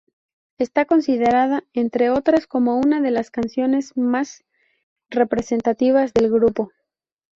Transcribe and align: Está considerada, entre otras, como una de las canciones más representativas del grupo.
Está 0.57 0.85
considerada, 0.85 1.63
entre 1.73 2.09
otras, 2.09 2.47
como 2.47 2.77
una 2.79 3.01
de 3.01 3.11
las 3.11 3.29
canciones 3.29 3.95
más 3.95 4.43
representativas 5.11 6.11
del 6.15 6.31
grupo. 6.31 6.71